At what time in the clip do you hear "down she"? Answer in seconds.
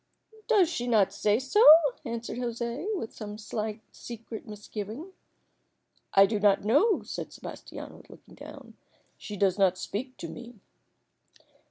8.33-9.37